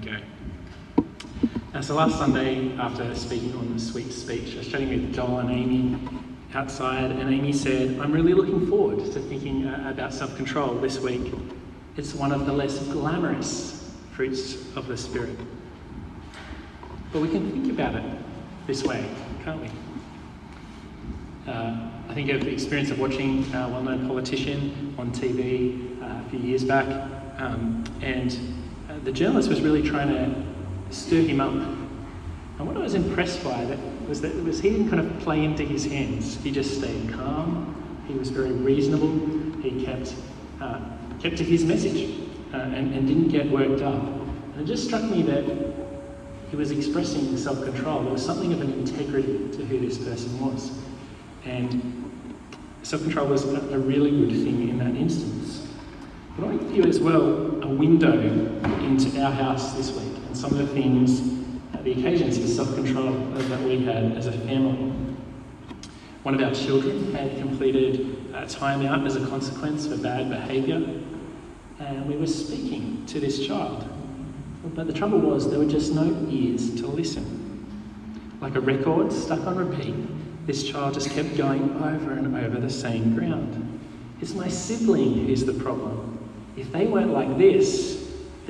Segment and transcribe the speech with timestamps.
[0.00, 0.18] we go.
[1.74, 5.38] Uh, so last Sunday, after speaking on the sweet speech, I was chatting with Joel
[5.38, 5.98] and Amy
[6.54, 10.98] outside, and Amy said, I'm really looking forward to thinking uh, about self control this
[10.98, 11.32] week.
[11.96, 15.36] It's one of the less glamorous fruits of the Spirit.
[17.12, 18.04] But we can think about it
[18.66, 19.04] this way,
[19.44, 19.68] can't we?
[21.46, 26.26] Uh, I think of the experience of watching a well known politician on TV uh,
[26.26, 26.86] a few years back,
[27.38, 28.59] um, and
[29.04, 31.52] the journalist was really trying to stir him up.
[31.52, 35.44] And what I was impressed by that was that was he didn't kind of play
[35.44, 36.36] into his hands.
[36.42, 38.04] He just stayed calm.
[38.06, 39.10] He was very reasonable.
[39.62, 40.14] He kept
[40.60, 40.80] uh,
[41.20, 42.18] kept to his message
[42.52, 44.02] uh, and, and didn't get worked up.
[44.02, 45.44] And it just struck me that
[46.50, 48.02] he was expressing self-control.
[48.02, 50.72] There was something of an integrity to who this person was.
[51.44, 52.10] And
[52.82, 55.68] self-control was a, really good thing in that instance.
[56.36, 58.18] But I want give you as well a window
[58.90, 61.20] into our house this week and some of the things,
[61.72, 64.92] uh, the occasions of self-control that we had as a family.
[66.24, 68.00] One of our children had completed
[68.34, 71.00] a timeout as a consequence for bad behaviour,
[71.78, 73.88] and we were speaking to this child.
[74.74, 77.36] But the trouble was, there were just no ears to listen.
[78.40, 79.94] Like a record stuck on repeat,
[80.48, 83.80] this child just kept going over and over the same ground.
[84.20, 86.18] It's my sibling who's the problem.
[86.56, 87.99] If they weren't like this,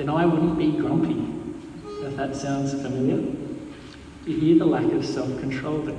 [0.01, 1.31] then I wouldn't be grumpy.
[2.03, 3.23] If that sounds familiar,
[4.25, 5.95] you hear the lack of self control there.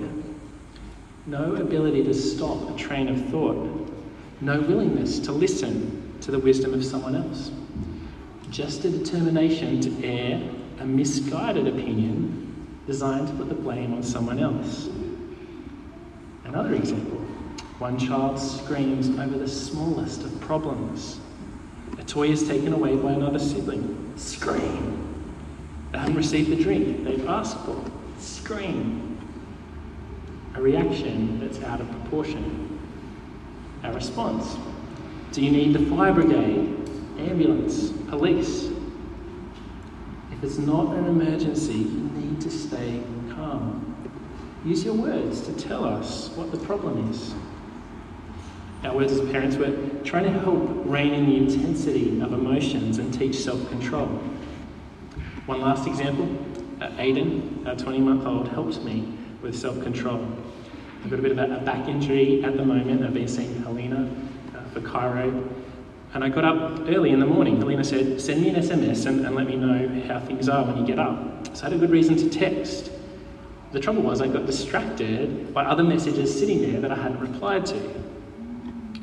[1.27, 3.89] No ability to stop a train of thought.
[4.41, 7.53] No willingness to listen to the wisdom of someone else.
[8.51, 14.41] Just a determination to air a misguided opinion designed to put the blame on someone
[14.41, 14.89] else.
[16.45, 17.19] Another example
[17.79, 21.21] one child screams over the smallest of problems.
[22.03, 24.13] A toy is taken away by another sibling.
[24.17, 25.25] Scream.
[25.93, 27.81] They haven't received the drink they've asked for.
[28.19, 29.21] Scream.
[30.57, 32.81] A reaction that's out of proportion.
[33.85, 34.57] A response.
[35.31, 38.71] Do you need the fire brigade, ambulance, police?
[40.33, 44.11] If it's not an emergency, you need to stay calm.
[44.65, 47.33] Use your words to tell us what the problem is.
[48.85, 49.73] Our words as parents were
[50.03, 54.07] trying to help rein in the intensity of emotions and teach self control.
[55.47, 56.29] One last example
[56.81, 60.27] uh, Aiden, our 20 month old, helps me with self control.
[61.05, 63.05] I've got a bit of a, back injury at the moment.
[63.05, 64.11] I've been seeing Helena
[64.57, 65.49] uh, for chiro.
[66.15, 67.59] And I got up early in the morning.
[67.59, 70.77] Helena said, Send me an SMS and, and let me know how things are when
[70.77, 71.57] you get up.
[71.57, 72.91] So I had a good reason to text.
[73.71, 77.65] The trouble was, I got distracted by other messages sitting there that I hadn't replied
[77.67, 78.03] to.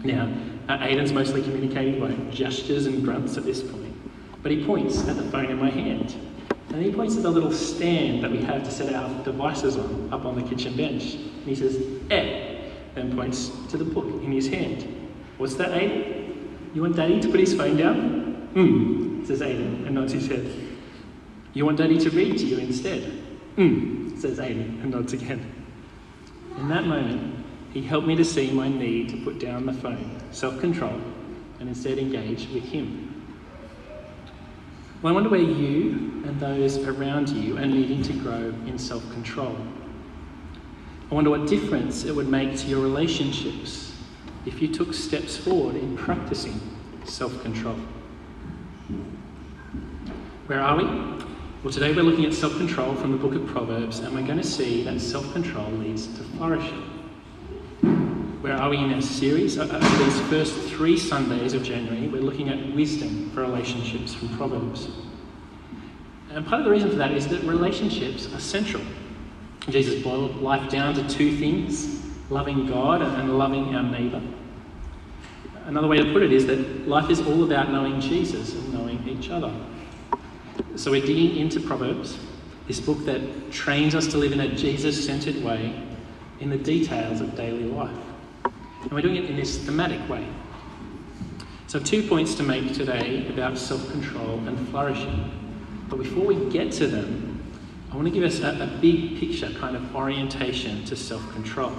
[0.04, 0.32] Now,
[0.70, 3.94] uh, Aiden's mostly communicating by gestures and grunts at this point,
[4.42, 6.16] but he points at the phone in my hand.
[6.70, 10.14] And he points at the little stand that we have to set our devices on
[10.14, 11.16] up on the kitchen bench.
[11.16, 12.50] And he says, eh,
[12.96, 15.10] and points to the book in his hand.
[15.38, 16.20] What's that, Aiden?
[16.74, 18.50] You want Daddy to put his phone down?
[18.54, 20.46] Hmm, says Aiden and nods his head.
[21.54, 23.04] You want Daddy to read to you instead?
[23.56, 25.52] Hmm, says Aiden and nods again.
[26.58, 27.29] In that moment,
[27.74, 31.00] he helped me to see my need to put down the phone, self control,
[31.60, 33.06] and instead engage with Him.
[35.02, 39.04] Well, I wonder where you and those around you are needing to grow in self
[39.14, 39.56] control.
[41.12, 43.96] I wonder what difference it would make to your relationships
[44.46, 46.60] if you took steps forward in practicing
[47.04, 47.78] self control.
[50.48, 50.86] Where are we?
[51.64, 54.40] Well, today we're looking at self control from the book of Proverbs, and we're going
[54.40, 56.99] to see that self control leads to flourishing
[58.42, 59.58] where are we in our series?
[59.58, 64.30] Uh, uh, these first three Sundays of January, we're looking at wisdom for relationships from
[64.38, 64.88] Proverbs.
[66.32, 68.82] And part of the reason for that is that relationships are central.
[69.68, 71.98] Jesus boiled life down to two things
[72.30, 74.22] loving God and loving our neighbour.
[75.66, 79.06] Another way to put it is that life is all about knowing Jesus and knowing
[79.08, 79.54] each other.
[80.76, 82.18] So we're digging into Proverbs,
[82.68, 85.84] this book that trains us to live in a Jesus centered way
[86.40, 88.09] in the details of daily life.
[88.84, 90.26] And we're doing it in this thematic way.
[91.68, 95.32] So, two points to make today about self control and flourishing.
[95.90, 97.44] But before we get to them,
[97.92, 101.74] I want to give us a, a big picture kind of orientation to self control.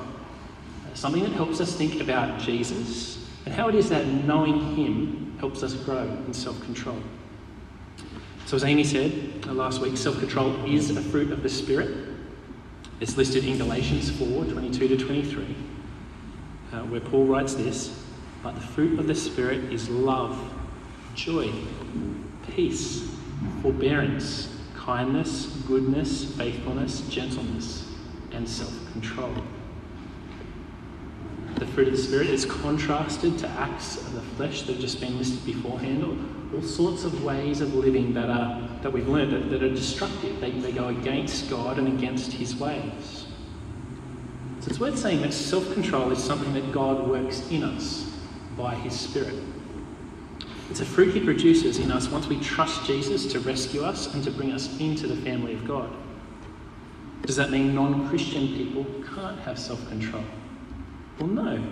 [0.95, 5.63] Something that helps us think about Jesus and how it is that knowing Him helps
[5.63, 7.03] us grow in self control.
[8.47, 12.09] So, as Amy said uh, last week, self control is a fruit of the Spirit.
[13.01, 15.57] It's listed in Galatians 4 22 to 23
[16.73, 18.05] uh, where Paul writes this
[18.43, 20.39] But the fruit of the Spirit is love,
[21.15, 21.53] joy,
[22.55, 23.09] peace,
[23.63, 27.89] forbearance, kindness, goodness, faithfulness, gentleness,
[28.33, 29.33] and self control.
[31.57, 35.01] The fruit of the Spirit is contrasted to acts of the flesh that have just
[35.01, 39.33] been listed beforehand, or all sorts of ways of living that, are, that we've learned
[39.33, 40.41] that, that are destructive.
[40.41, 43.20] They, they go against God and against His ways.
[44.61, 48.11] So it's worth saying that self control is something that God works in us
[48.59, 49.35] by His Spirit.
[50.69, 54.23] It's a fruit He produces in us once we trust Jesus to rescue us and
[54.23, 55.91] to bring us into the family of God.
[57.23, 58.85] Does that mean non Christian people
[59.15, 60.25] can't have self control?
[61.19, 61.65] Well, no.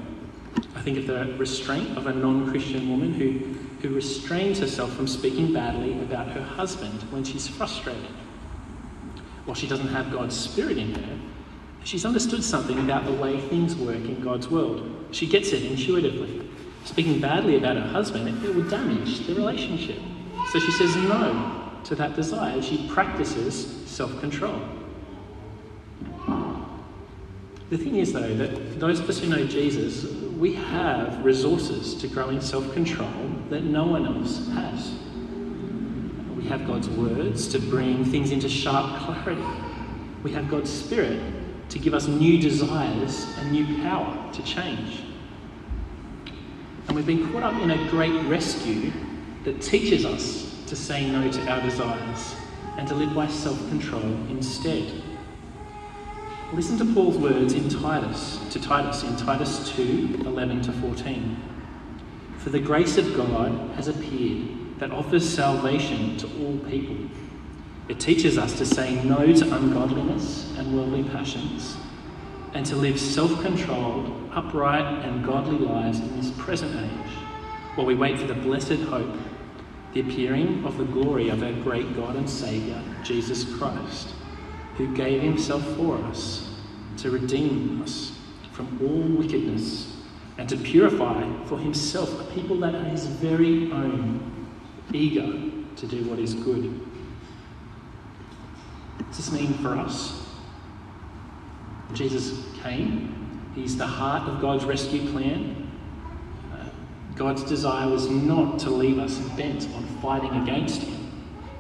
[0.74, 5.06] I think of the restraint of a non Christian woman who, who restrains herself from
[5.06, 8.10] speaking badly about her husband when she's frustrated.
[9.44, 11.18] While she doesn't have God's Spirit in her,
[11.88, 15.06] she's understood something about the way things work in God's world.
[15.10, 16.46] She gets it intuitively.
[16.84, 19.98] Speaking badly about her husband, it will damage the relationship.
[20.52, 22.60] So she says no to that desire.
[22.60, 24.60] She practices self control.
[27.70, 30.04] The thing is, though, that those of us who know Jesus,
[30.38, 34.92] we have resources to grow in self control that no one else has.
[36.36, 39.42] We have God's words to bring things into sharp clarity.
[40.22, 41.37] We have God's Spirit
[41.68, 45.02] to give us new desires and new power to change.
[46.86, 48.90] And we've been caught up in a great rescue
[49.44, 52.34] that teaches us to say no to our desires
[52.78, 55.02] and to live by self control instead.
[56.52, 61.36] Listen to Paul's words in Titus, to Titus in Titus 2 11 to 14.
[62.38, 66.96] For the grace of God has appeared that offers salvation to all people.
[67.88, 71.76] It teaches us to say no to ungodliness and worldly passions
[72.54, 77.12] and to live self controlled, upright, and godly lives in this present age
[77.74, 79.16] while we wait for the blessed hope,
[79.94, 84.14] the appearing of the glory of our great God and Saviour, Jesus Christ
[84.78, 86.48] who gave himself for us
[86.96, 88.16] to redeem us
[88.52, 89.96] from all wickedness
[90.38, 94.48] and to purify for himself a people that are his very own,
[94.92, 95.26] eager
[95.74, 96.87] to do what is good.
[99.08, 100.26] Does this mean for us?
[101.94, 105.70] Jesus came, he's the heart of God's rescue plan.
[106.52, 106.68] Uh,
[107.14, 111.10] God's desire was not to leave us bent on fighting against him,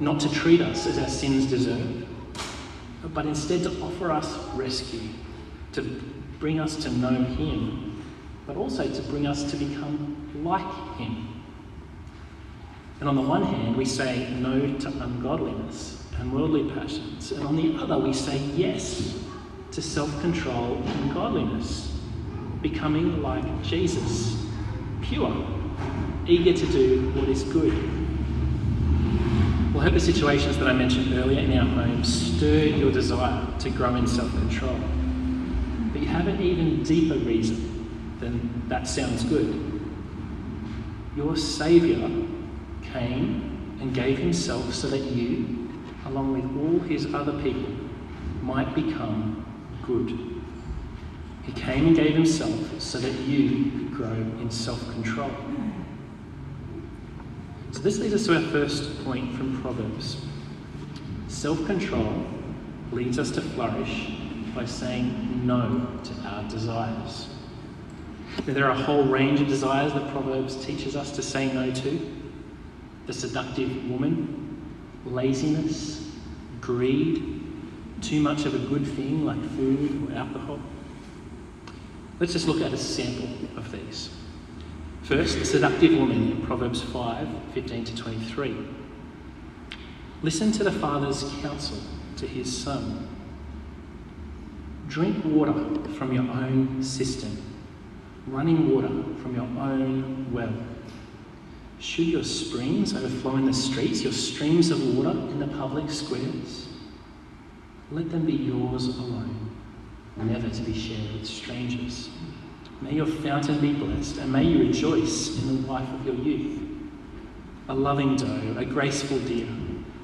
[0.00, 2.08] not to treat us as our sins deserve
[3.14, 5.08] but instead to offer us rescue,
[5.72, 5.82] to
[6.38, 8.02] bring us to know Him,
[8.46, 11.42] but also to bring us to become like Him.
[13.00, 17.56] And on the one hand, we say no to ungodliness and worldly passions, and on
[17.56, 19.22] the other, we say yes
[19.72, 22.00] to self control and godliness,
[22.62, 24.44] becoming like Jesus,
[25.02, 25.34] pure,
[26.26, 27.72] eager to do what is good
[29.78, 33.46] well, I hope the situations that I mentioned earlier in our homes stir your desire
[33.60, 34.76] to grow in self control.
[35.92, 39.80] But you have an even deeper reason than that sounds good.
[41.14, 42.10] Your Saviour
[42.82, 45.67] came and gave Himself so that you,
[46.08, 47.72] along with all His other people,
[48.42, 49.44] might become
[49.86, 50.10] good.
[51.44, 55.30] He came and gave Himself so that you could grow in self control.
[57.72, 60.24] So, this leads us to our first point from Proverbs.
[61.28, 62.24] Self control
[62.92, 64.12] leads us to flourish
[64.54, 67.28] by saying no to our desires.
[68.46, 71.70] Now, there are a whole range of desires that Proverbs teaches us to say no
[71.70, 72.16] to
[73.06, 74.62] the seductive woman,
[75.04, 76.07] laziness,
[76.68, 77.40] greed,
[78.02, 80.60] too much of a good thing like food or alcohol.
[82.20, 84.10] Let's just look at a sample of these.
[85.02, 88.54] First, the seductive woman in Proverbs 5 15 to 23.
[90.20, 91.78] Listen to the father's counsel
[92.18, 93.08] to his son.
[94.88, 95.54] Drink water
[95.94, 97.42] from your own cistern,
[98.26, 98.90] running water
[99.22, 100.52] from your own well.
[101.80, 106.68] Should your springs overflow in the streets, your streams of water in the public squares?
[107.92, 109.56] Let them be yours alone,
[110.16, 112.10] never to be shared with strangers.
[112.80, 116.62] May your fountain be blessed, and may you rejoice in the wife of your youth.
[117.68, 119.48] A loving doe, a graceful deer,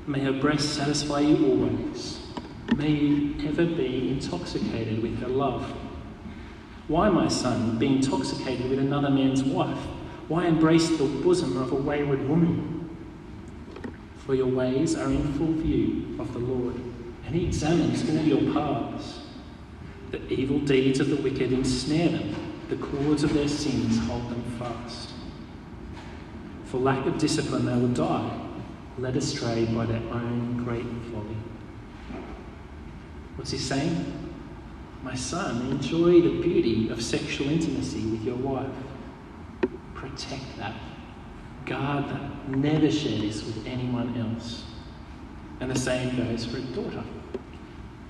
[0.07, 2.21] may her breast satisfy you always.
[2.77, 5.63] May you ever be intoxicated with her love.
[6.89, 9.79] Why, my son, be intoxicated with another man's wife?
[10.29, 12.97] Why embrace the bosom of a wayward woman?
[14.27, 16.77] For your ways are in full view of the Lord,
[17.27, 19.21] and he examines all your paths.
[20.11, 22.35] The evil deeds of the wicked ensnare them
[22.69, 25.11] the cords of their sins hold them fast.
[26.65, 28.41] For lack of discipline, they will die.
[28.97, 31.37] led astray by their own great folly.
[33.37, 34.31] What's he saying?
[35.03, 38.71] My son, enjoy the beauty of sexual intimacy with your wife.
[40.05, 40.75] Protect that.
[41.65, 42.49] Guard that.
[42.51, 44.65] Never share this with anyone else.
[45.61, 47.03] And the same goes for a daughter.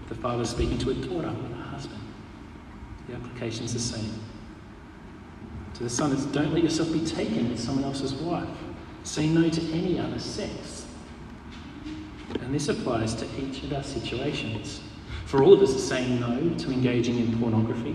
[0.09, 2.01] The father is speaking to a daughter a husband.
[3.09, 4.13] The application's the same.
[5.75, 8.49] To the son, it's don't let yourself be taken with someone else's wife.
[9.05, 10.87] Say no to any other sex.
[12.41, 14.81] And this applies to each of our situations.
[15.27, 17.95] For all of us, saying no to engaging in pornography,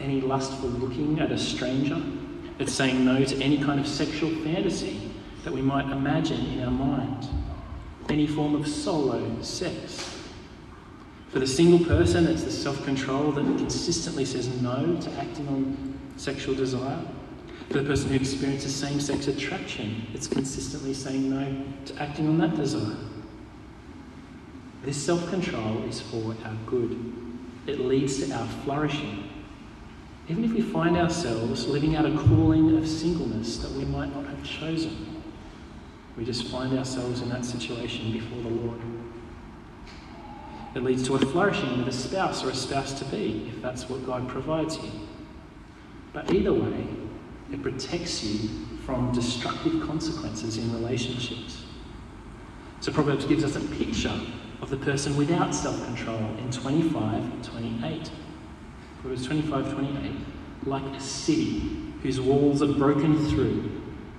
[0.00, 2.02] any lustful looking at a stranger.
[2.58, 5.10] It's saying no to any kind of sexual fantasy
[5.44, 7.28] that we might imagine in our mind,
[8.08, 10.16] any form of solo sex.
[11.30, 15.98] For the single person, it's the self control that consistently says no to acting on
[16.16, 17.00] sexual desire.
[17.68, 22.38] For the person who experiences same sex attraction, it's consistently saying no to acting on
[22.38, 22.96] that desire.
[24.82, 27.12] This self control is for our good,
[27.66, 29.28] it leads to our flourishing.
[30.28, 34.26] Even if we find ourselves living out a calling of singleness that we might not
[34.26, 35.22] have chosen,
[36.16, 38.80] we just find ourselves in that situation before the Lord.
[40.74, 43.88] It leads to a flourishing with a spouse or a spouse to be, if that's
[43.88, 44.90] what God provides you.
[46.12, 46.86] But either way,
[47.50, 48.50] it protects you
[48.84, 51.64] from destructive consequences in relationships.
[52.80, 54.20] So Proverbs gives us a picture
[54.60, 58.10] of the person without self-control in 25 and 28.
[59.00, 60.12] Proverbs 25, 28.
[60.66, 63.70] Like a city whose walls are broken through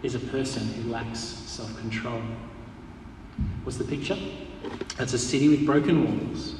[0.03, 2.21] is a person who lacks self-control.
[3.63, 4.17] What's the picture?
[4.98, 6.55] It's a city with broken walls.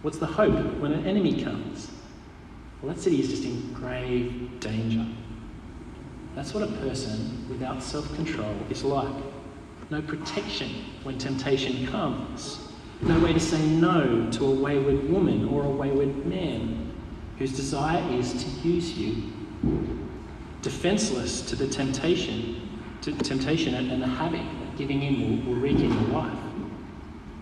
[0.00, 1.90] What's the hope when an enemy comes?
[2.80, 5.06] Well, that city is just in grave danger.
[6.34, 9.14] That's what a person without self control is like.
[9.90, 10.70] No protection
[11.02, 12.68] when temptation comes.
[13.02, 16.93] No way to say no to a wayward woman or a wayward man
[17.38, 19.32] whose desire is to use you.
[20.62, 25.76] Defenseless to the temptation, to temptation and the havoc that giving in will, will wreak
[25.76, 26.38] in your life.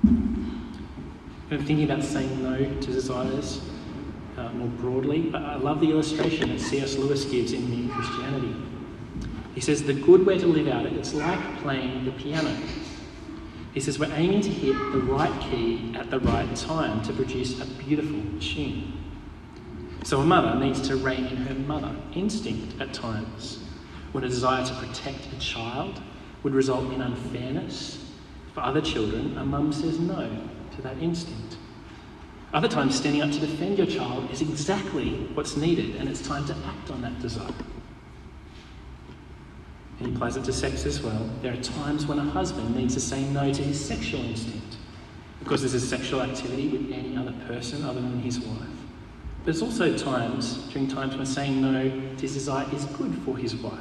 [0.05, 3.61] I'm thinking about saying no to desires
[4.39, 5.21] uh, more broadly.
[5.23, 6.97] but I love the illustration that C.S.
[6.97, 8.55] Lewis gives in Mere Christianity.
[9.55, 12.57] He says the good way to live out it, it's like playing the piano.
[13.75, 17.61] He says we're aiming to hit the right key at the right time to produce
[17.61, 19.02] a beautiful tune.
[20.05, 23.61] So a mother needs to rein in her mother instinct at times.
[24.11, 26.03] When a desire to protect a child
[26.43, 28.11] would result in unfairness,
[28.53, 30.29] for other children, a mum says no
[30.75, 31.57] to that instinct.
[32.53, 36.45] Other times, standing up to defend your child is exactly what's needed, and it's time
[36.47, 37.55] to act on that desire.
[39.99, 41.31] And he applies it to sex as well.
[41.41, 44.77] There are times when a husband needs to say no to his sexual instinct
[45.39, 48.82] because there's a sexual activity with any other person other than his wife.
[49.43, 53.37] But there's also times, during times when saying no to his desire is good for
[53.37, 53.75] his wife.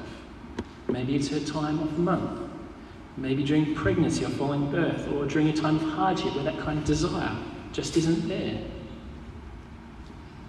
[0.87, 2.49] Maybe it's her time of month.
[3.15, 6.79] Maybe during pregnancy or following birth, or during a time of hardship where that kind
[6.79, 7.37] of desire
[7.73, 8.59] just isn't there.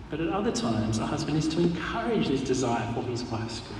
[0.09, 3.77] But at other times, a husband is to encourage this desire for his wife's good.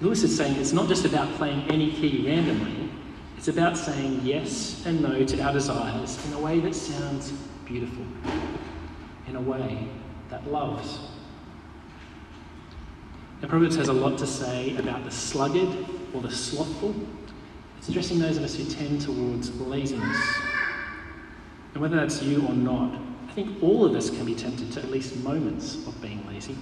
[0.00, 2.90] Lewis is saying it's not just about playing any key randomly,
[3.36, 7.30] it's about saying yes and no to our desires in a way that sounds
[7.64, 8.04] beautiful,
[9.28, 9.86] in a way
[10.30, 10.98] that loves.
[13.40, 15.68] Now, Proverbs has a lot to say about the sluggard
[16.12, 16.94] or the slothful.
[17.78, 20.18] It's addressing those of us who tend towards laziness.
[21.74, 24.80] And whether that's you or not, I think all of us can be tempted to
[24.80, 26.56] at least moments of being lazy.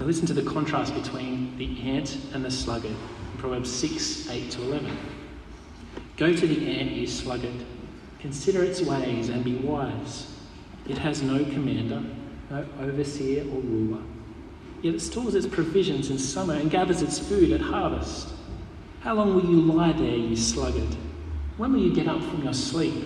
[0.00, 2.96] Now listen to the contrast between the ant and the sluggard
[3.38, 4.98] Proverbs 6, 8 to 11.
[6.16, 7.64] Go to the ant, you sluggard.
[8.18, 10.34] Consider its ways and be wise.
[10.88, 12.02] It has no commander,
[12.50, 14.02] no overseer or ruler.
[14.80, 18.32] Yet it stores its provisions in summer and gathers its food at harvest.
[19.00, 20.96] How long will you lie there, you sluggard?
[21.56, 23.04] When will you get up from your sleep?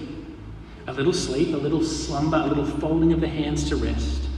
[0.86, 4.28] A little sleep, a little slumber, a little folding of the hands to rest,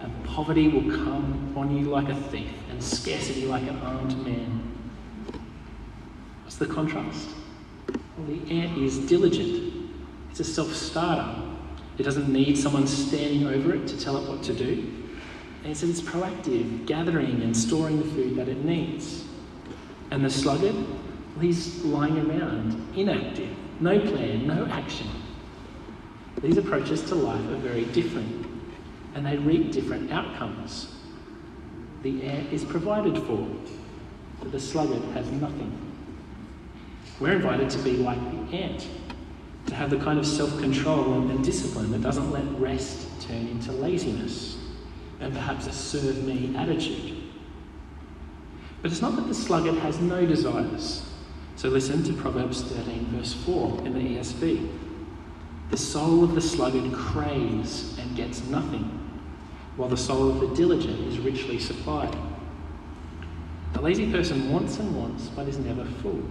[0.00, 4.62] and poverty will come on you like a thief, and scarcity like an armed man.
[6.44, 7.28] What's the contrast?
[7.88, 9.90] Well, the ant is diligent,
[10.30, 11.47] it's a self starter.
[11.98, 14.92] It doesn't need someone standing over it to tell it what to do.
[15.64, 19.24] And so it's proactive, gathering and storing the food that it needs.
[20.10, 25.08] And the sluggard, well, he's lying around, inactive, no plan, no action.
[26.40, 28.46] These approaches to life are very different,
[29.14, 30.94] and they reap different outcomes.
[32.02, 33.46] The ant is provided for,
[34.38, 35.76] but the sluggard has nothing.
[37.18, 38.86] We're invited to be like the ant,
[39.68, 43.46] to have the kind of self control and, and discipline that doesn't let rest turn
[43.48, 44.56] into laziness
[45.20, 47.16] and perhaps a serve me attitude.
[48.82, 51.04] But it's not that the sluggard has no desires.
[51.56, 54.68] So listen to Proverbs 13, verse 4 in the ESV.
[55.70, 58.84] The soul of the sluggard craves and gets nothing,
[59.76, 62.16] while the soul of the diligent is richly supplied.
[63.72, 66.22] The lazy person wants and wants, but is never full,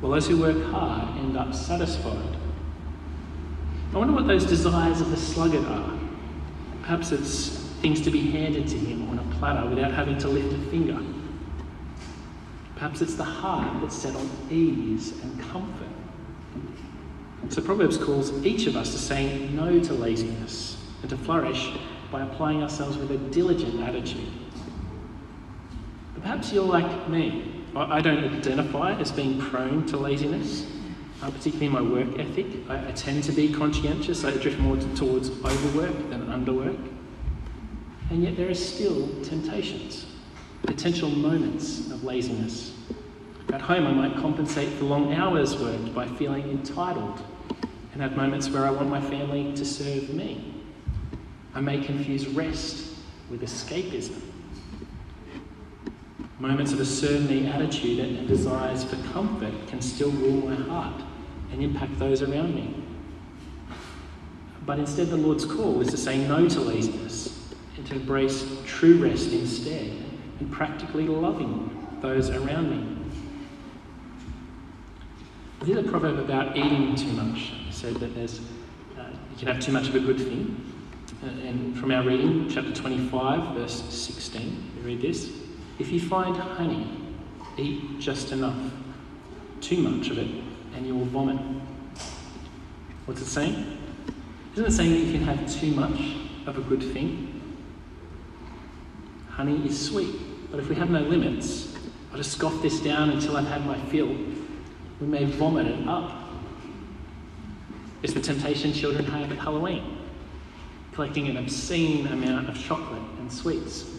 [0.00, 2.38] while those who work hard end up satisfied.
[3.94, 5.96] I wonder what those desires of the sluggard are.
[6.82, 10.52] Perhaps it's things to be handed to him on a platter without having to lift
[10.52, 10.98] a finger.
[12.74, 15.86] Perhaps it's the heart that's set on ease and comfort.
[17.50, 21.72] So Proverbs calls each of us to say no to laziness and to flourish
[22.10, 24.32] by applying ourselves with a diligent attitude.
[26.14, 27.64] But perhaps you're like me.
[27.76, 30.66] I don't identify as being prone to laziness,
[31.24, 32.46] uh, particularly my work ethic.
[32.68, 34.24] I, I, tend to be conscientious.
[34.24, 36.78] I drift more towards overwork than underwork.
[38.10, 40.06] And yet there are still temptations
[40.62, 42.72] potential moments of laziness.
[43.52, 47.22] At home, I might compensate for long hours worked by feeling entitled
[47.92, 50.62] and have moments where I want my family to serve me.
[51.54, 52.96] I may confuse rest
[53.28, 54.18] with escapism.
[56.38, 61.02] Moments of a serve me attitude and desires for comfort can still rule my heart
[61.54, 62.74] and impact those around me.
[64.66, 68.96] But instead, the Lord's call is to say no to laziness and to embrace true
[68.96, 69.92] rest instead
[70.40, 72.96] and practically loving those around me.
[75.62, 77.52] There's a proverb about eating too much.
[77.68, 78.40] It said that there's,
[78.98, 80.60] uh, you can have too much of a good thing.
[81.22, 85.30] Uh, and from our reading, chapter 25, verse 16, we read this
[85.78, 86.98] If you find honey,
[87.56, 88.58] eat just enough.
[89.60, 90.44] Too much of it,
[90.74, 91.38] and you will vomit.
[93.06, 93.78] What's it saying?
[94.54, 96.00] Isn't it saying that you can have too much
[96.46, 97.40] of a good thing?
[99.28, 100.14] Honey is sweet,
[100.50, 101.74] but if we have no limits,
[102.10, 104.16] I'll just scoff this down until I've had my fill.
[105.00, 106.12] We may vomit it up.
[108.02, 109.98] It's the temptation children have at Halloween,
[110.92, 113.90] collecting an obscene amount of chocolate and sweets.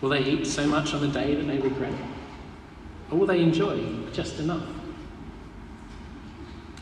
[0.00, 1.94] Will they eat so much on the day that they regret?
[3.10, 4.73] Or will they enjoy just enough?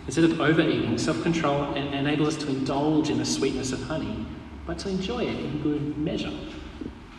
[0.07, 4.27] Instead of overeating, self control enables us to indulge in the sweetness of honey,
[4.67, 6.33] but to enjoy it in good measure.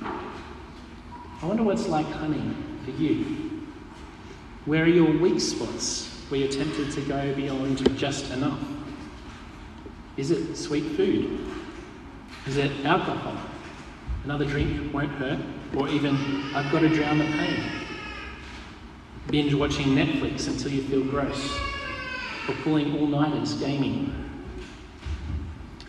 [0.01, 3.67] I wonder what's like honey for you.
[4.65, 8.59] Where are your weak spots where you're tempted to go beyond just enough?
[10.15, 11.39] Is it sweet food?
[12.47, 13.37] Is it alcohol?
[14.23, 15.39] Another drink won't hurt,
[15.75, 16.15] or even
[16.55, 17.63] I've got to drown the pain.
[19.27, 21.59] Binge watching Netflix until you feel gross,
[22.47, 24.13] or pulling all nighters gaming.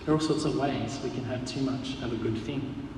[0.05, 2.89] There are all sorts of ways we can have too much of a good thing.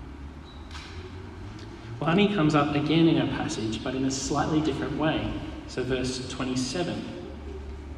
[2.00, 5.32] Well, honey comes up again in our passage, but in a slightly different way.
[5.68, 7.02] So, verse 27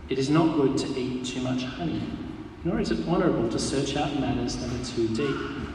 [0.09, 2.03] It is not good to eat too much honey,
[2.65, 5.69] nor is it honourable to search out matters that are too deep.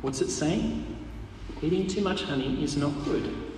[0.00, 0.96] What's it saying?
[1.62, 3.49] Eating too much honey is not good.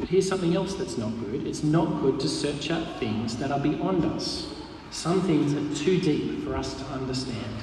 [0.00, 3.52] But here's something else that's not good it's not good to search out things that
[3.52, 4.48] are beyond us.
[4.90, 7.54] Some things are too deep for us to understand.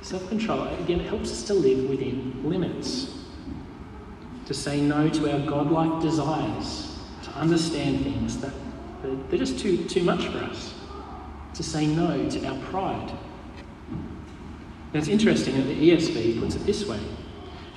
[0.00, 3.14] Self control, again, helps us to live within limits,
[4.46, 8.54] to say no to our godlike desires, to understand things that
[9.02, 10.74] they're just too, too much for us,
[11.54, 13.12] to say no to our pride.
[14.94, 17.00] Now, it's interesting that the ESV puts it this way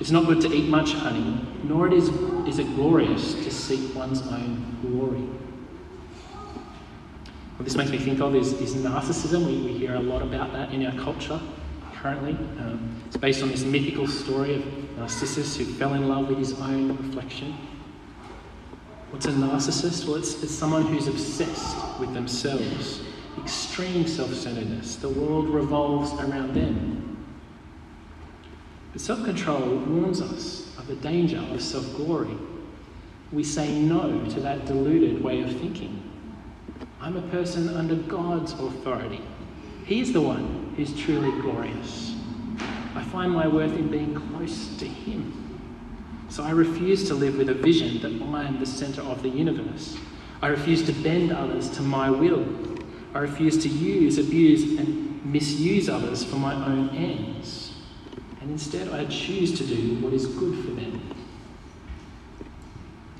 [0.02, 2.08] it's not good to eat much honey, nor it is,
[2.48, 5.20] is it glorious to seek one's own glory.
[7.56, 9.46] What this makes me think of is, is narcissism.
[9.46, 11.40] We, we hear a lot about that in our culture
[11.94, 12.32] currently.
[12.32, 16.58] Um, it's based on this mythical story of Narcissus who fell in love with his
[16.58, 17.52] own reflection.
[19.10, 20.08] What's a narcissist?
[20.08, 23.02] Well, it's, it's someone who's obsessed with themselves,
[23.40, 24.96] extreme self centeredness.
[24.96, 27.11] The world revolves around them.
[28.92, 32.36] But self control warns us of the danger of self glory.
[33.32, 36.02] We say no to that deluded way of thinking.
[37.00, 39.22] I'm a person under God's authority.
[39.86, 42.14] He's the one who's truly glorious.
[42.94, 45.58] I find my worth in being close to Him.
[46.28, 49.28] So I refuse to live with a vision that I am the centre of the
[49.28, 49.96] universe.
[50.42, 52.46] I refuse to bend others to my will.
[53.14, 57.71] I refuse to use, abuse, and misuse others for my own ends.
[58.42, 61.14] And instead, I choose to do what is good for them.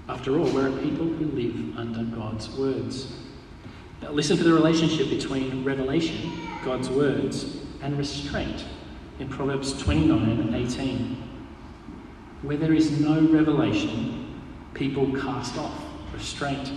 [0.08, 3.12] After all, we're a people who live under God's words.
[4.02, 6.32] Now, listen to the relationship between revelation,
[6.64, 8.64] God's words, and restraint
[9.20, 11.16] in Proverbs 29 and 18.
[12.42, 14.42] Where there is no revelation,
[14.74, 16.72] people cast off restraint.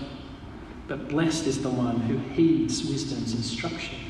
[0.88, 4.05] But blessed is the one who heeds wisdom's instruction.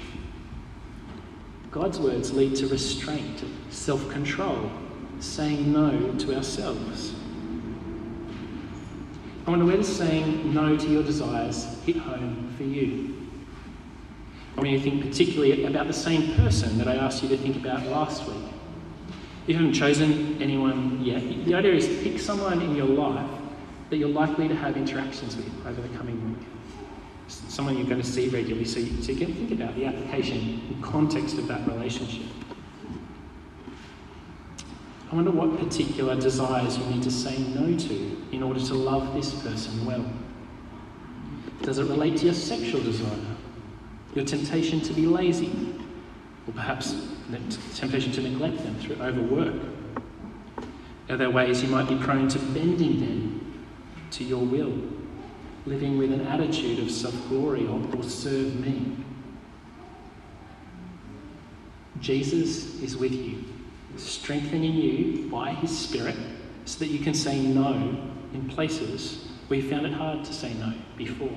[1.75, 4.71] God's words lead to restraint, self control,
[5.19, 7.13] saying no to ourselves.
[9.45, 13.27] I wonder does saying no to your desires hit home for you?
[14.57, 17.57] I mean, you think particularly about the same person that I asked you to think
[17.57, 18.53] about last week.
[19.43, 23.29] If you haven't chosen anyone yet, the idea is pick someone in your life
[23.89, 26.47] that you're likely to have interactions with over the coming week.
[27.27, 30.61] Someone you're going to see regularly, so you, so you can think about the application
[30.67, 32.27] and context of that relationship.
[35.11, 39.13] I wonder what particular desires you need to say no to in order to love
[39.13, 40.05] this person well.
[41.61, 43.17] Does it relate to your sexual desire,
[44.13, 45.79] your temptation to be lazy,
[46.47, 47.39] or perhaps the
[47.73, 49.55] temptation to neglect them through overwork?
[51.09, 53.63] Are there ways you might be prone to bending them
[54.11, 54.73] to your will,
[55.65, 58.97] living with an attitude of self glory or, or serve me?
[61.99, 63.43] Jesus is with you
[63.97, 66.15] strengthening you by His Spirit
[66.65, 67.73] so that you can say no
[68.34, 71.30] in places where you found it hard to say no before.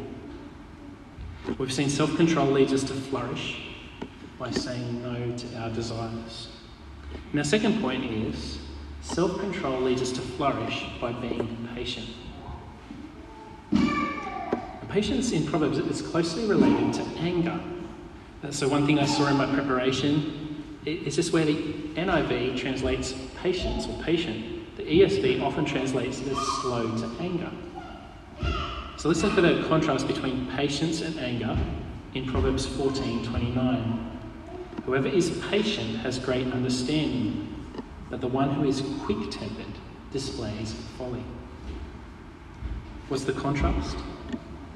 [1.58, 3.62] We've seen self control leads us to flourish
[4.38, 6.48] by saying no to our desires.
[7.30, 8.58] And our second point is
[9.00, 12.08] self control leads us to flourish by being patient.
[14.98, 17.60] Patience in Proverbs is closely related to anger.
[18.42, 21.54] Uh, so, one thing I saw in my preparation is just where the
[21.94, 24.76] NIV translates patience or patient.
[24.76, 27.48] The ESV often translates as slow to anger.
[28.96, 31.56] So listen for the contrast between patience and anger
[32.14, 34.18] in Proverbs 14:29.
[34.84, 37.46] Whoever is patient has great understanding,
[38.10, 39.78] but the one who is quick-tempered
[40.10, 41.22] displays folly.
[43.08, 43.96] What's the contrast?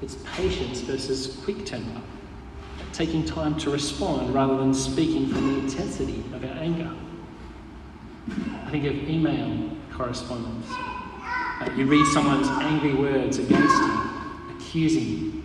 [0.02, 2.00] It's patience versus quick temper
[2.92, 6.90] taking time to respond rather than speaking from the intensity of our anger.
[8.66, 10.66] I think of email correspondence.
[10.68, 14.10] Uh, you read someone's angry words against you,
[14.56, 15.42] accusing you,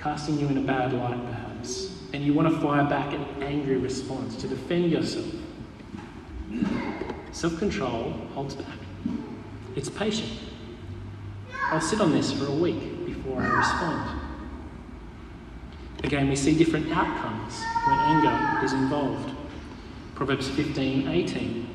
[0.00, 3.76] casting you in a bad light perhaps, and you want to fire back an angry
[3.76, 5.26] response to defend yourself.
[7.32, 8.78] Self control holds back.
[9.76, 10.30] It's patient.
[11.70, 12.97] I'll sit on this for a week
[13.44, 14.20] respond.
[16.04, 19.34] Again, we see different outcomes when anger is involved.
[20.14, 21.68] Proverbs 15 18.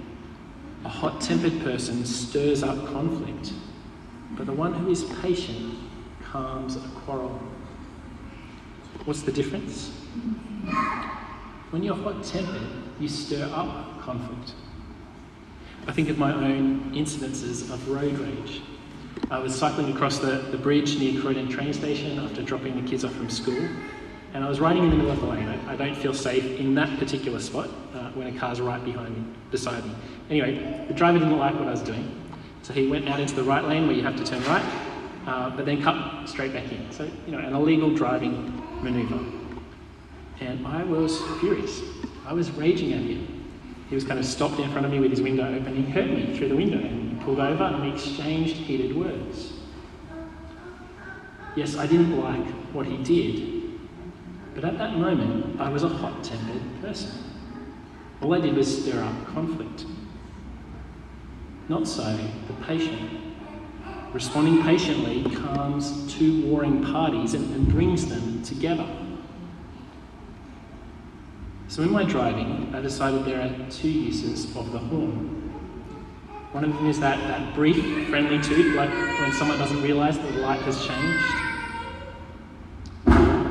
[0.86, 3.54] A hot tempered person stirs up conflict,
[4.32, 5.76] but the one who is patient
[6.24, 7.40] calms a quarrel.
[9.06, 9.92] What's the difference?
[11.70, 12.68] When you're hot tempered,
[13.00, 14.54] you stir up conflict.
[15.88, 18.62] I think of my own incidences of road rage.
[19.34, 23.04] I was cycling across the, the bridge near Croydon train station after dropping the kids
[23.04, 23.68] off from school,
[24.36, 25.50] and I was riding in the middle of the lane.
[25.50, 29.18] I, I don't feel safe in that particular spot uh, when a car's right behind
[29.18, 29.96] me, beside me.
[30.30, 32.16] Anyway, the driver didn't like what I was doing,
[32.62, 34.64] so he went out into the right lane where you have to turn right,
[35.26, 36.92] uh, but then cut straight back in.
[36.92, 39.20] So, you know, an illegal driving manoeuvre.
[40.42, 41.82] And I was furious.
[42.28, 43.50] I was raging at him.
[43.90, 45.76] He was kind of stopped in front of me with his window open.
[45.76, 49.54] He hurt me through the window pulled over and we exchanged heated words.
[51.56, 53.80] Yes, I didn't like what he did,
[54.56, 57.12] but at that moment, I was a hot tempered person.
[58.22, 59.86] All I did was stir up conflict.
[61.70, 62.04] Not so
[62.48, 63.22] the patient.
[64.12, 68.88] Responding patiently calms two warring parties and, and brings them together.
[71.68, 75.53] So, in my driving, I decided there are two uses of the horn.
[76.54, 80.34] One of them is that, that brief, friendly toot, like when someone doesn't realise that
[80.34, 81.44] the light has changed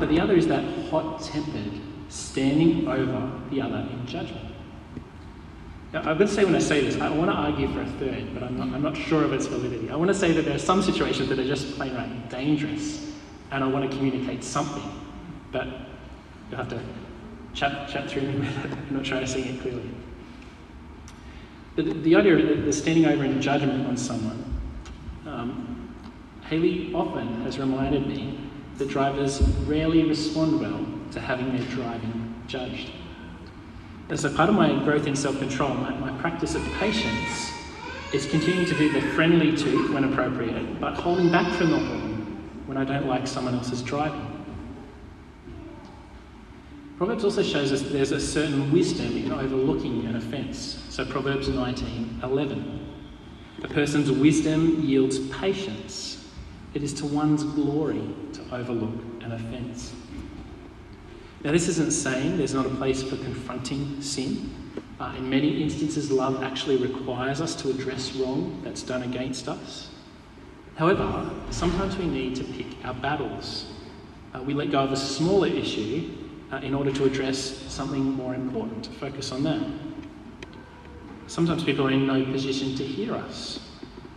[0.03, 4.53] but the other is that hot tempered, standing over the other in judgment.
[5.93, 7.85] Now, I'm going to say when I say this, I want to argue for a
[7.85, 9.89] third, but I'm not, I'm not sure of its validity.
[9.89, 13.13] I want to say that there are some situations that are just plain right dangerous,
[13.51, 14.83] and I want to communicate something,
[15.53, 15.67] but
[16.49, 16.81] you'll have to
[17.53, 18.71] chat, chat through me with it.
[18.73, 19.89] I'm not sure I'm seeing it clearly.
[21.75, 24.43] The, the idea of the standing over in judgment on someone,
[25.25, 25.95] um,
[26.43, 28.39] Haley often has reminded me
[28.77, 32.91] that drivers rarely respond well to having their driving judged.
[34.09, 37.53] And so part of my growth in self-control, my, my practice of patience,
[38.13, 42.63] is continuing to do the friendly toot when appropriate, but holding back from the horn
[42.67, 44.32] when I don't like someone else's driving.
[46.97, 50.83] Proverbs also shows us there's a certain wisdom in overlooking an offence.
[50.89, 52.95] So Proverbs 19 11.
[53.63, 56.29] A person's wisdom yields patience.
[56.73, 58.03] It is to one's glory
[58.33, 59.93] to overlook an offence.
[61.43, 64.53] Now, this isn't saying there's not a place for confronting sin.
[64.99, 69.89] Uh, in many instances, love actually requires us to address wrong that's done against us.
[70.75, 73.65] However, sometimes we need to pick our battles.
[74.33, 76.22] Uh, we let go of a smaller issue
[76.53, 77.37] uh, in order to address
[77.71, 79.65] something more important, to focus on that.
[81.25, 83.59] Sometimes people are in no position to hear us,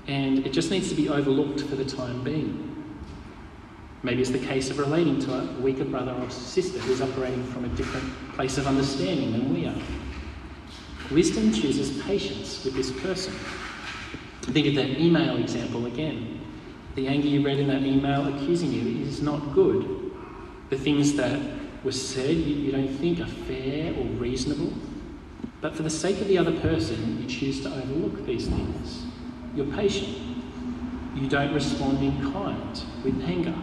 [0.07, 2.73] and it just needs to be overlooked for the time being.
[4.03, 7.65] Maybe it's the case of relating to a weaker brother or sister who's operating from
[7.65, 9.75] a different place of understanding than we are.
[11.11, 13.33] Wisdom chooses patience with this person.
[14.43, 16.41] Think of that email example again.
[16.97, 20.13] The anger you read in that email accusing you is not good.
[20.71, 21.41] The things that
[21.85, 24.73] were said you, you don't think are fair or reasonable.
[25.61, 29.05] But for the sake of the other person, you choose to overlook these things.
[29.55, 30.17] You're patient.
[31.15, 33.55] You don't respond in kind, with anger.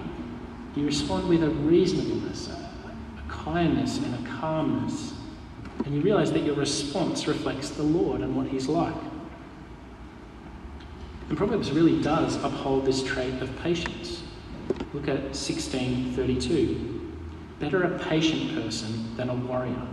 [0.76, 5.14] You respond with a reasonableness, a, a kindness, and a calmness.
[5.86, 8.96] And you realize that your response reflects the Lord and what He's like.
[11.30, 14.24] And Proverbs really does uphold this trait of patience.
[14.94, 17.03] Look at 1632.
[17.60, 19.88] Better a patient person than a warrior,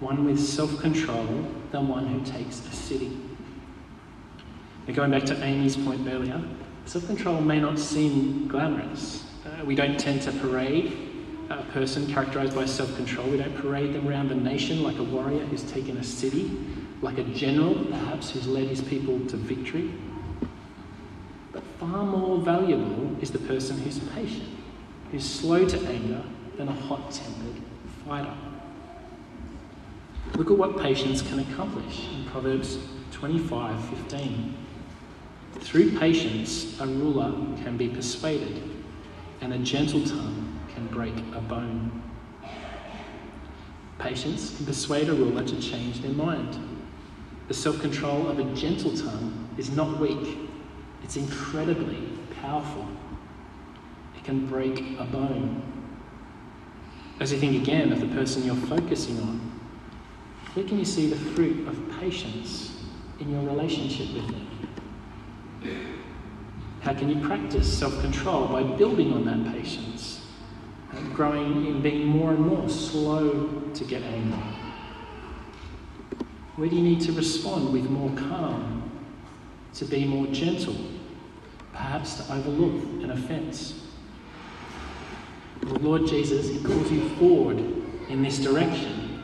[0.00, 1.26] one with self control
[1.72, 3.16] than one who takes a city.
[4.86, 6.40] And going back to Amy's point earlier,
[6.84, 11.10] self control may not seem glamorous, uh, we don't tend to parade
[11.50, 13.26] a person characterized by self control.
[13.28, 16.50] We don't parade them around the nation like a warrior who's taken a city,
[17.02, 19.92] like a general, perhaps, who's led his people to victory.
[21.52, 24.48] But far more valuable is the person who's patient,
[25.10, 26.22] who's slow to anger,
[26.60, 27.62] than a hot tempered
[28.06, 28.34] fighter.
[30.36, 32.78] Look at what patience can accomplish in Proverbs
[33.12, 34.54] 25 15.
[35.60, 38.62] Through patience, a ruler can be persuaded
[39.40, 42.02] and a gentle tongue can break a bone.
[43.98, 46.58] Patience can persuade a ruler to change their mind.
[47.48, 50.36] The self control of a gentle tongue is not weak,
[51.02, 52.06] it's incredibly
[52.42, 52.86] powerful.
[54.14, 55.69] It can break a bone.
[57.20, 59.38] As you think again of the person you're focusing on,
[60.54, 62.82] where can you see the fruit of patience
[63.20, 64.46] in your relationship with them?
[66.80, 70.26] How can you practice self control by building on that patience,
[70.92, 74.38] and growing in being more and more slow to get angry?
[76.56, 78.90] Where do you need to respond with more calm,
[79.74, 80.76] to be more gentle,
[81.74, 83.89] perhaps to overlook an offence?
[85.62, 87.58] The Lord Jesus, He calls you forward
[88.08, 89.22] in this direction,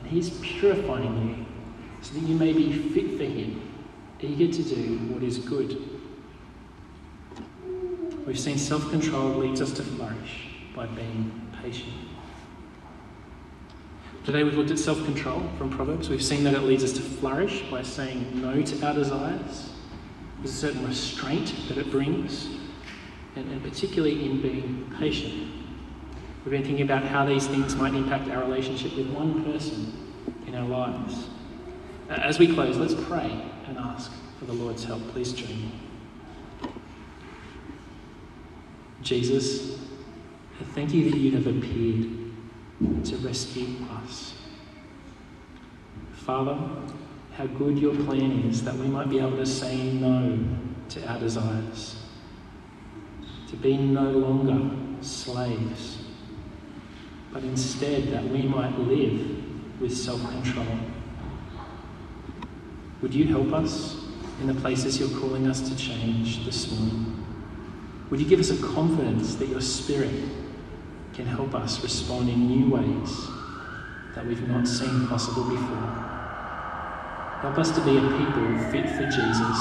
[0.00, 1.46] and He's purifying you
[2.02, 3.62] so that you may be fit for Him,
[4.20, 5.98] eager to do what is good.
[8.26, 11.94] We've seen self control leads us to flourish by being patient.
[14.24, 16.10] Today we've looked at self control from Proverbs.
[16.10, 19.70] We've seen that it leads us to flourish by saying no to our desires.
[20.38, 22.46] There's a certain restraint that it brings,
[23.34, 25.57] and, and particularly in being patient.
[26.48, 29.92] We've been thinking about how these things might impact our relationship with one person
[30.46, 31.26] in our lives.
[32.08, 35.06] Uh, as we close, let's pray and ask for the Lord's help.
[35.08, 35.72] Please join me.
[39.02, 39.78] Jesus,
[40.72, 42.08] thank you that you have appeared
[43.04, 44.32] to rescue us.
[46.14, 46.58] Father,
[47.34, 50.38] how good your plan is that we might be able to say no
[50.88, 51.96] to our desires,
[53.50, 55.97] to be no longer slaves,
[57.32, 60.66] but instead that we might live with self control.
[63.02, 63.96] Would you help us
[64.40, 67.24] in the places you're calling us to change this morning?
[68.10, 70.14] Would you give us a confidence that your Spirit
[71.12, 73.26] can help us respond in new ways
[74.14, 76.08] that we've not seen possible before?
[77.40, 79.58] Help us to be a people fit for Jesus,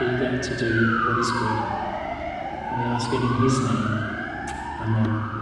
[0.00, 1.58] eager to do what is good.
[2.70, 3.88] And we ask it in His name.
[4.80, 5.37] Amen.